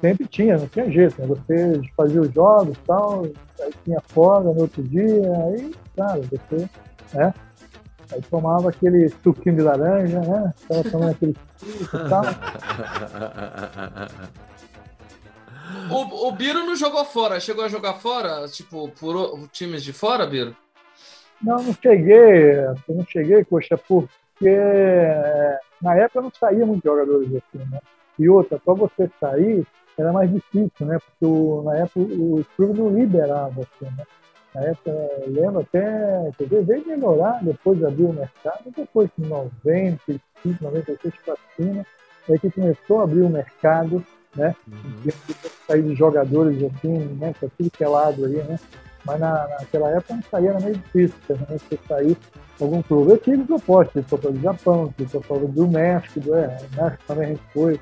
[0.00, 1.26] sempre tinha, não tinha jeito, né?
[1.26, 6.68] Você fazia os jogos e tal, aí tinha folga no outro dia, aí, claro, você,
[7.14, 7.34] né?
[8.12, 10.54] Aí tomava aquele suquinho de laranja, né?
[10.68, 12.22] Tava tomando aquele suco e tal.
[15.90, 17.40] O, o Biro não jogou fora.
[17.40, 18.46] Chegou a jogar fora?
[18.48, 20.56] Tipo, por times de fora, Biro?
[21.42, 22.56] Não, não cheguei,
[22.88, 27.80] não cheguei, poxa, porque é, na época não saía muitos jogadores assim, né?
[28.18, 29.64] E outra, para você sair,
[29.96, 30.98] era mais difícil, né?
[30.98, 34.04] Porque na época o clube não liberava, assim, né?
[34.54, 39.26] Na época, eu lembro até, quer dizer, veio melhorar, depois abriu o mercado, depois de
[39.26, 41.86] 95, 96 para cima,
[42.28, 44.04] é que começou a abrir o mercado,
[44.36, 44.54] né?
[44.66, 45.10] Uhum.
[45.66, 47.32] Sair de jogadores assim, né?
[47.38, 48.58] Para tudo que é lado aí, né?
[49.04, 51.46] Mas na, naquela época não saía, era meio difícil, né?
[51.58, 52.16] Você sair
[52.60, 53.12] algum clube.
[53.12, 57.24] Eu tive propostas, tive proposta do Japão, tive proposta do México, do é, México também
[57.24, 57.80] a gente foi,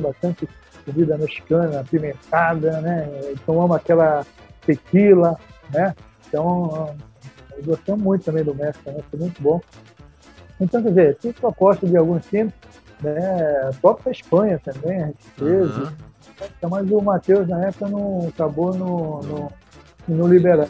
[0.00, 0.48] bastante
[0.84, 3.08] comida mexicana, apimentada, né?
[3.44, 4.24] Tomamos aquela
[4.64, 5.38] tequila,
[5.70, 5.94] né?
[6.28, 6.94] Então,
[7.56, 9.00] eu gostei muito também do México, né?
[9.10, 9.60] foi muito bom.
[10.60, 12.52] Então, quer dizer, tive proposta de alguns times,
[13.00, 13.70] né?
[13.80, 15.76] Próprio da Espanha também, a gente fez.
[15.76, 15.92] Uhum.
[16.70, 19.52] Mas o Matheus, na época, não acabou no, no,
[20.08, 20.68] no liberar.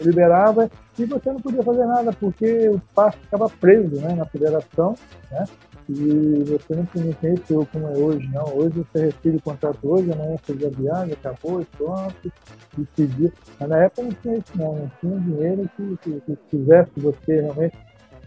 [0.00, 4.94] Liberava e você não podia fazer nada, porque o passe ficava preso né, na federação,
[5.30, 5.46] né?
[5.88, 8.56] E você não tinha isso como é hoje, não.
[8.56, 12.32] Hoje você recebe o contrato hoje, amanhã você já viaja, acabou e pronto,
[12.76, 13.32] decidiu.
[13.60, 14.74] Mas na época não tinha isso, não.
[14.74, 17.76] Não tinha dinheiro que, que, que fizesse você realmente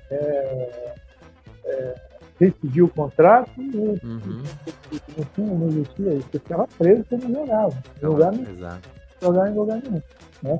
[0.10, 0.94] é,
[1.66, 1.96] é,
[2.82, 4.44] o contrato e uhum.
[5.18, 6.28] não, tinha, não existia isso.
[6.32, 7.84] Você ficava preso, você não jogava.
[8.02, 8.90] Não jogava, Exato.
[9.22, 10.02] jogava em lugar nenhum.
[10.44, 10.60] Né?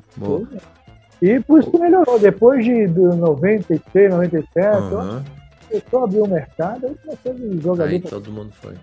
[1.22, 2.18] E por isso que melhorou.
[2.18, 5.39] Depois de, de 96, 97, uhum
[5.70, 8.74] começou a abrir o mercado, aí começou a jogar Aí todo mundo foi.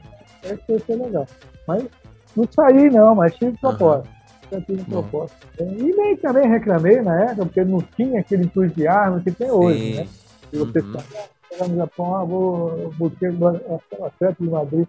[0.43, 1.27] Aí foi legal.
[1.67, 1.85] Mas
[2.35, 4.09] não saí não, mas tive proposta.
[4.65, 5.35] Tive proposta.
[5.59, 9.95] E nem também reclamei na época, porque não tinha aquele entusiasmo que tem hoje, Sim.
[9.95, 10.07] né?
[10.53, 10.95] E você uhum.
[11.51, 13.11] está no Japão, ah, vou,
[14.05, 14.87] a festa de Madrid,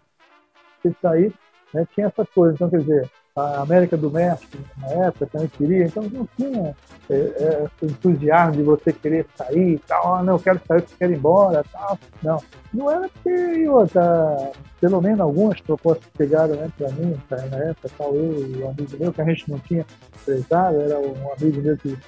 [0.81, 1.35] você sair,
[1.75, 1.87] né?
[1.95, 2.55] Tinha essas coisas.
[2.55, 6.75] Então, quer dizer, a América do México, na época, também queria, então não tinha
[7.11, 10.87] é, é, entusiasmo de você querer sair e tal, ah, não, eu quero sair, eu
[10.99, 11.99] quero ir embora tal.
[12.23, 17.91] Não, não era porque outra, pelo menos algumas propostas chegaram né, para mim, na época,
[17.97, 19.87] tal, eu e um amigo meu, que a gente não tinha
[20.21, 21.99] empresário, era um amigo meu que,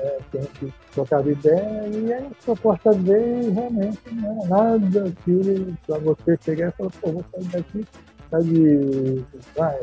[0.00, 5.04] é, que a gente trocava ideia, e aí a proposta veio realmente não era nada
[5.04, 7.86] daquilo para você chegar e falar, pô, vou sair daqui,
[8.30, 9.24] tá de.
[9.58, 9.78] Ah,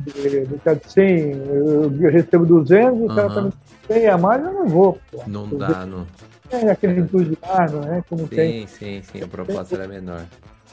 [0.00, 3.52] do de 100, eu recebo 200, o cara tá me
[3.86, 4.98] 100 a mais, eu não vou.
[5.10, 5.22] Pô.
[5.26, 6.06] Não dá, não.
[6.50, 8.02] É aquele entusiasmo, né?
[8.08, 8.66] Como sim, tem.
[8.66, 10.24] sim, sim, a proposta era menor.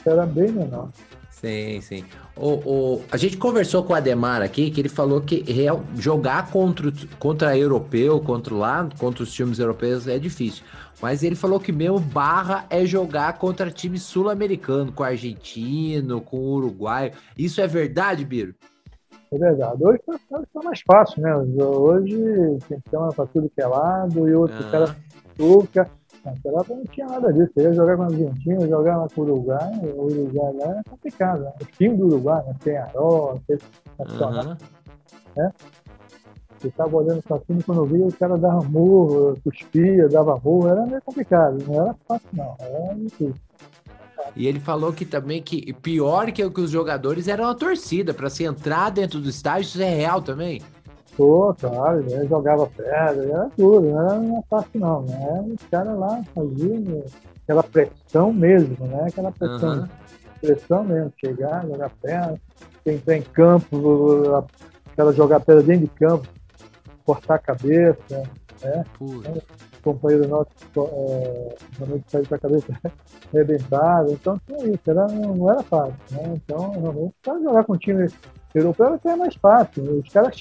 [0.04, 0.88] Era bem menor.
[1.30, 2.04] Sim, sim.
[2.34, 6.50] O, o, a gente conversou com o Ademar aqui, que ele falou que real, jogar
[6.50, 10.64] contra, contra europeu, contra lá, contra os times europeus é difícil.
[11.00, 17.12] Mas ele falou que meu barra é jogar contra time sul-americano, com argentino, com uruguaio.
[17.36, 18.54] Isso é verdade, Biro?
[19.36, 19.84] É verdade.
[19.84, 21.36] Hoje está tá mais fácil, né?
[21.36, 24.70] Hoje tem uma para tudo que é lado e outro uhum.
[24.70, 24.96] cara
[25.36, 25.90] tuca.
[26.24, 27.52] Naquela época não tinha nada disso.
[27.54, 29.72] Você ia jogar com a Argentina, jogar lá com o Uruguai.
[29.82, 31.40] O Uruguai lá é complicado.
[31.42, 31.52] Né?
[31.60, 32.56] O time do Uruguai, né?
[32.64, 33.58] tem Aró, tem
[33.98, 34.46] Nacional.
[34.46, 34.56] Uhum.
[35.36, 35.52] Né?
[36.58, 40.68] Você estava olhando para cima quando eu via, o cara dava murro, cuspia, dava murro.
[40.68, 41.62] Era meio complicado.
[41.68, 42.56] Não era fácil, não.
[42.58, 43.34] Era difícil.
[44.36, 48.28] E ele falou que também que pior que, que os jogadores eram a torcida, para
[48.28, 50.60] se entrar dentro do estádio, isso é real também.
[51.16, 52.26] Pô, claro, né?
[52.28, 55.44] jogava pedra, era tudo, não era fácil não, né?
[55.58, 57.04] Os caras lá faziam
[57.42, 59.06] aquela pressão mesmo, né?
[59.08, 59.88] Aquela pressão, uhum.
[60.42, 62.40] pressão mesmo, chegar, jogar pedra,
[62.84, 64.44] entrar em campo,
[64.92, 66.28] aquela jogar pedra dentro de campo,
[67.06, 68.22] cortar a cabeça,
[68.62, 68.84] né?
[68.98, 69.32] Pura
[69.86, 72.80] companheiro nosso é, realmente saiu com a cabeça
[73.32, 74.10] arrebentada.
[74.10, 75.94] Então tinha isso, era, não era fácil.
[76.10, 76.34] Né?
[76.34, 78.08] Então, realmente, para jogar com o time
[78.52, 80.00] europeu até é mais fácil.
[80.00, 80.36] Os caras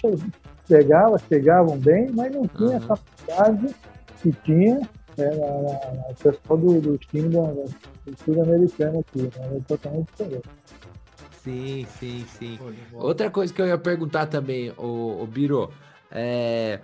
[0.67, 2.75] chegavam, chegavam bem, mas não tinha uhum.
[2.77, 3.75] essa qualidade
[4.21, 4.81] que tinha
[5.17, 9.21] é, na, na, pessoal do, do time da, do sul-americano aqui.
[9.21, 9.57] Né?
[9.57, 10.49] É totalmente diferente.
[11.43, 12.59] Sim, sim, sim.
[12.91, 15.71] Outra coisa que eu ia perguntar também, o, o Biro,
[16.11, 16.79] é,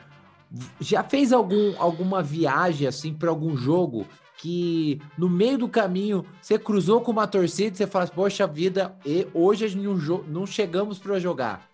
[0.80, 4.06] já fez algum, alguma viagem assim para algum jogo
[4.38, 8.96] que no meio do caminho você cruzou com uma torcida e você fala, poxa vida,
[9.06, 9.96] e hoje a gente não,
[10.28, 11.70] não chegamos para jogar?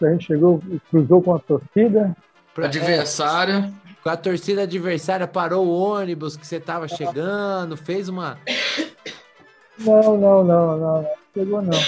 [0.00, 2.16] A gente chegou, cruzou com a torcida.
[2.54, 3.72] Pra adversária.
[3.74, 8.38] É, com a torcida adversária, parou o ônibus que você estava chegando, fez uma.
[9.78, 11.78] Não, não, não, não, não chegou não.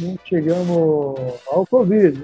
[0.00, 2.22] Não chegamos ao Covid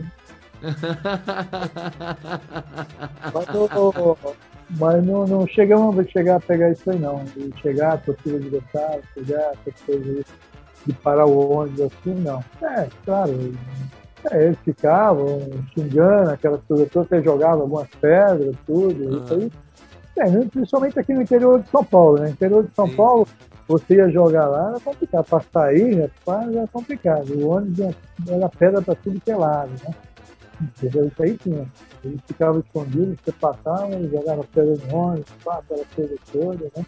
[4.70, 7.24] mas não, não, chegamos a chegar a pegar isso aí não.
[7.24, 10.24] De chegar, a torcida adversária, chegar, essas coisas
[10.86, 12.42] de parar o ônibus assim, não.
[12.62, 13.52] É, claro,
[14.32, 15.38] É, eles ficavam
[15.74, 19.24] xingando aquelas coisas todas, você jogava algumas pedras, tudo, Ah.
[19.24, 19.52] isso aí.
[20.16, 22.30] É, né, principalmente aqui no interior de São Paulo, né?
[22.30, 23.28] Interior de São Sim, Paulo,
[23.68, 25.24] você ia jogar lá, era complicado.
[25.26, 27.34] Para sair, rapaz, era complicado.
[27.34, 27.94] O ônibus era-
[28.36, 29.94] era pedra para tudo que é lado, né?
[30.64, 31.06] Entendeu?
[31.08, 31.66] Isso aí tinha.
[32.04, 36.86] Eles ficavam escondidos, você passava, jogava pedra no ônibus, pá, aquela coisa toda, né?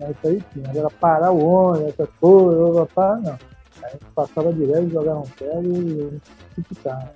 [0.00, 0.70] Mas isso aí tinha.
[0.70, 3.38] Agora parar o ônibus, essa coisa, pá, não.
[3.84, 6.20] A gente passava direto, jogava pedra e
[6.58, 7.12] e ficava.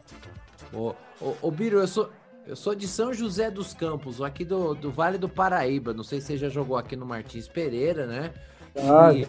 [0.72, 2.10] Ô, ô, ô, Biro, eu sou,
[2.46, 5.92] eu sou de São José dos Campos, aqui do, do Vale do Paraíba.
[5.92, 8.32] Não sei se você já jogou aqui no Martins Pereira, né?
[8.76, 9.28] Ah, E-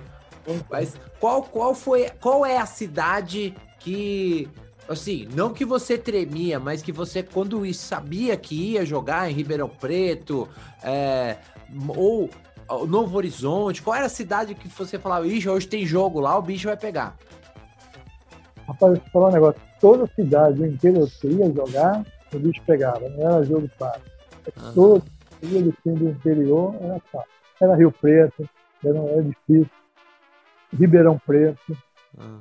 [0.70, 4.48] mas qual, qual foi, qual é a cidade que,
[4.90, 9.70] assim, não que você tremia, mas que você, quando sabia que ia jogar em Ribeirão
[9.70, 10.48] Preto,
[10.84, 11.38] é,
[11.96, 12.30] ou
[12.88, 16.42] Novo Horizonte, qual era a cidade que você falava, ixi, hoje tem jogo lá, o
[16.42, 17.16] bicho vai pegar?
[18.68, 19.62] Rapaz, eu vou falar um negócio.
[19.80, 23.08] Toda cidade, o interior que ia jogar, o bicho pegava.
[23.10, 24.02] Não era jogo fácil.
[24.58, 24.74] Aham.
[24.74, 25.04] Todo
[25.42, 27.30] dia do time do interior era fácil.
[27.62, 28.50] Era Rio Preto,
[28.84, 29.70] era, era difícil.
[30.78, 31.78] Ribeirão Preto,
[32.20, 32.40] Ah,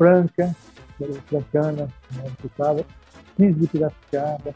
[0.00, 0.56] Franca,
[1.28, 2.82] Francana, né, que estava,
[3.36, 4.54] 15 de Piracicaba,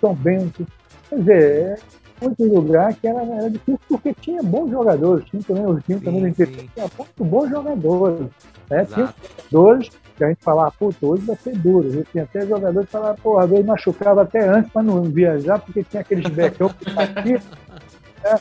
[0.00, 0.64] São Bento.
[1.08, 1.82] Quer dizer,
[2.20, 5.28] é muito lugar que era, era difícil porque tinha bons jogadores.
[5.28, 8.28] Tinha também, os times também Sim, interior tinha muito bons jogadores.
[8.70, 8.84] Né?
[8.84, 9.14] Tinha
[9.50, 11.88] jogadores que a gente falava, puta, hoje vai ser duro.
[11.92, 15.58] Eu tinha até jogadores que falavam, porra, às vezes machucava até antes para não viajar,
[15.58, 17.42] porque tinha aqueles becão que batia,
[18.22, 18.40] né?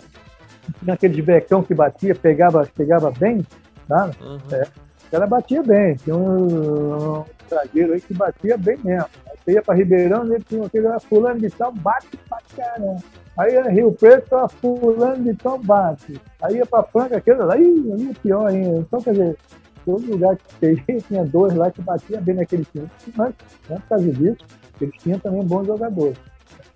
[0.84, 3.44] tinha aqueles becão que batia, pegava, pegava bem,
[3.88, 4.12] tá?
[4.22, 4.87] Aham.
[5.08, 9.08] O cara batia bem, tinha um, um zagueiro aí que batia bem mesmo.
[9.26, 13.02] Aí você ia para Ribeirão, ele tinha aquele ah, fulano de tal, bate pra caramba.
[13.38, 16.20] Aí ia Rio Preto, ah, fulano de tal, bate.
[16.42, 18.80] Aí ia para Franca, aquele lá, ih, aí é pior ainda.
[18.80, 19.38] Então, quer dizer,
[19.86, 22.90] todo lugar que ia, tinha dois lá que batia bem naquele time.
[23.16, 23.34] Mas,
[23.70, 24.46] não por causa disso,
[24.82, 26.18] eles tinham também bons jogadores.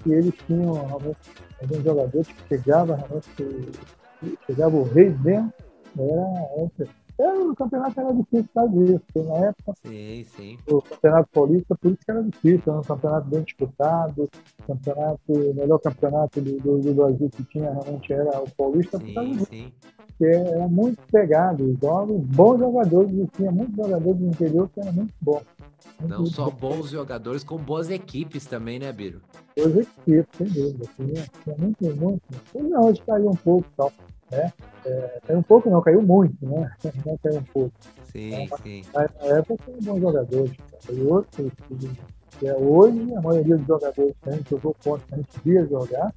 [0.05, 1.17] E eles tinham realmente
[1.61, 3.71] alguns jogadores que chegavam realmente,
[4.47, 5.53] chegava o rei mesmo,
[5.97, 6.89] era, era, era,
[7.29, 10.57] o campeonato era difícil porque na época Sim, sim.
[10.67, 14.29] o campeonato paulista, por isso que era difícil, era um campeonato bem disputado,
[14.67, 19.39] campeonato, o melhor campeonato do, do, do Brasil que tinha realmente era o paulista, Sim,
[19.49, 19.71] sim.
[20.07, 24.79] porque era muito pegado, os jogos, bons jogadores, e tinha muitos jogadores do interior que
[24.79, 25.43] eram muito bons.
[25.99, 26.60] Muito, Não muito só bons.
[26.77, 29.21] bons jogadores, como boas equipes também, né, Biro?
[29.57, 30.86] Hoje equipes, sem dúvida.
[30.95, 32.21] Tinha, tinha muito, muito.
[32.86, 33.91] Hoje caiu um pouco tal.
[34.31, 34.53] Né?
[34.85, 36.71] É, caiu um pouco, não, caiu muito, né?
[37.05, 37.73] Não caiu um pouco.
[38.11, 38.83] Sim, sim.
[38.93, 40.51] Mas na época tinha bons jogadores.
[40.57, 40.93] cara.
[40.93, 41.91] E outros, que,
[42.39, 45.39] que é hoje, a maioria dos jogadores que a gente jogou contra, que a gente
[45.43, 46.13] via jogar,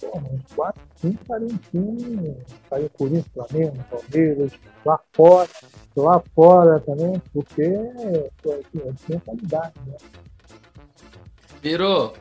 [0.00, 2.36] pô, uns 4, 5 saiu um time,
[2.68, 4.52] saiu Corinthians, Flamengo, Palmeiras,
[4.84, 5.48] lá fora,
[5.96, 7.68] lá fora também, porque
[8.42, 9.96] pô, tinha, tinha qualidade, né?
[11.60, 12.14] Virou.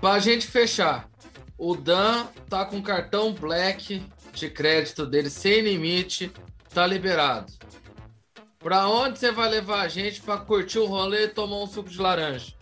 [0.00, 1.10] Pra gente fechar,
[1.58, 4.02] o Dan tá com cartão Black
[4.32, 6.32] de crédito dele sem limite,
[6.72, 7.52] tá liberado.
[8.58, 11.88] Pra onde você vai levar a gente pra curtir o rolê e tomar um suco
[11.88, 12.52] de laranja?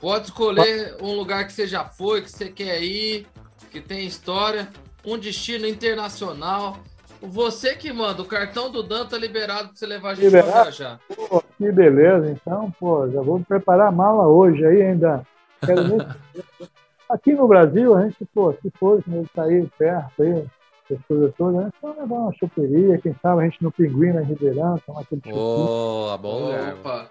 [0.00, 3.26] Pode escolher um lugar que você já foi, que você quer ir,
[3.72, 4.68] que tem história,
[5.04, 6.78] um destino internacional.
[7.20, 10.40] Você que manda, o cartão do Dan tá liberado pra você levar a gente pra
[10.40, 10.62] Liberado?
[10.62, 11.00] viajar.
[11.08, 15.26] Pô, que beleza, então, pô, já vou preparar a mala hoje aí ainda.
[15.66, 15.98] Quero nem-
[17.08, 20.44] Aqui no Brasil, a gente, pô, se fosse né, sair perto aí,
[20.84, 24.12] essas coisas todas, a gente só levar uma choperia, quem sabe a gente no Pinguim,
[24.12, 26.74] na Ribeirão, tomar aquele chope, Boa, bom lugar.
[26.74, 27.08] Opa.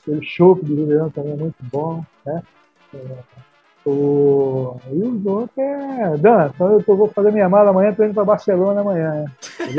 [0.00, 2.42] aquele chope de Ribeirão também é muito bom, né?
[2.94, 2.98] É,
[3.84, 4.76] o...
[4.90, 6.16] E os outros é.
[6.16, 9.32] Dan, então eu vou fazer minha mala amanhã, tô indo pra Barcelona amanhã, né?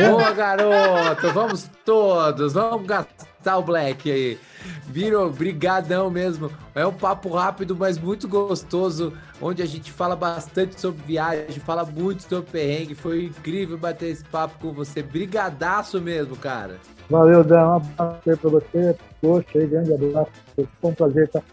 [0.09, 1.31] Boa, garoto!
[1.33, 4.39] Vamos todos, vamos gastar o Black aí.
[4.85, 6.51] Biro, brigadão mesmo.
[6.73, 11.83] É um papo rápido, mas muito gostoso, onde a gente fala bastante sobre viagem, fala
[11.83, 12.95] muito sobre perrengue.
[12.95, 15.03] Foi incrível bater esse papo com você.
[15.03, 16.77] Brigadaço mesmo, cara.
[17.09, 17.67] Valeu, Dan.
[17.67, 18.95] Um abraço aí pra você.
[19.21, 20.31] Poxa, aí, grande abraço.
[20.55, 21.43] Foi um prazer estar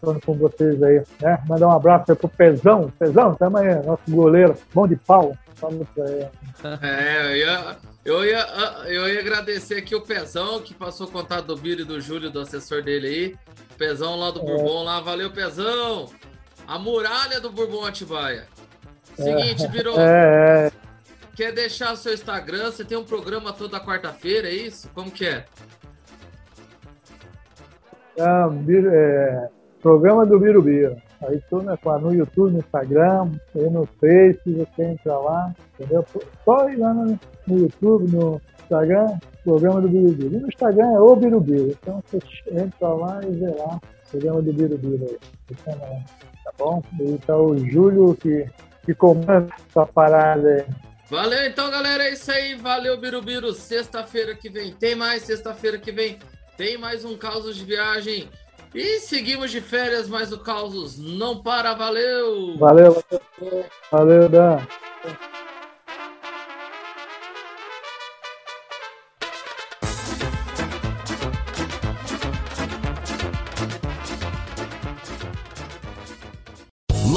[0.00, 1.02] falando com vocês aí.
[1.20, 1.38] Né?
[1.48, 2.92] Mandar um abraço aí pro Pezão.
[2.98, 4.54] Pezão, tamo aí, nosso goleiro.
[4.74, 5.36] Bom de pau.
[5.54, 6.26] Fala pra ele.
[6.82, 8.38] É, eu ia, eu, ia,
[8.86, 12.30] eu ia agradecer aqui o Pezão, que passou o contato do Biro e do Júlio,
[12.30, 13.36] do assessor dele aí.
[13.76, 15.00] Pezão lá do Bourbon, lá.
[15.00, 16.08] Valeu, Pezão!
[16.66, 18.46] A muralha do Bourbon Atibaia.
[19.14, 20.72] Seguinte, Biro, É, é,
[21.34, 22.70] quer deixar o seu Instagram?
[22.70, 24.88] Você tem um programa toda quarta-feira, é isso?
[24.94, 25.44] Como que é?
[28.16, 29.48] é, Biro- é,
[29.82, 31.00] programa do Birubiru.
[31.22, 36.04] Aí tô né, no YouTube, no Instagram, aí no Face, você entra lá, entendeu?
[36.44, 40.34] Só ir lá no, no YouTube, no, Instagram, programa do Birubiru.
[40.34, 41.70] E no Instagram é o Birubiru.
[41.70, 42.18] Então você
[42.50, 45.18] entra lá e vê lá programa do Birubiru aí.
[46.44, 46.82] Tá bom?
[47.00, 48.46] E tá o Júlio que,
[48.84, 50.64] que comanda essa parada aí.
[51.08, 52.04] Valeu então, galera.
[52.04, 52.54] É isso aí.
[52.54, 53.52] Valeu, Birubiru.
[53.52, 55.22] Sexta-feira que vem tem mais.
[55.22, 56.18] Sexta-feira que vem
[56.56, 58.28] tem mais um Causos de Viagem.
[58.74, 61.74] E seguimos de férias, mas o Causos não para.
[61.74, 62.56] Valeu!
[62.58, 63.02] Valeu,
[63.90, 64.60] valeu, Dan.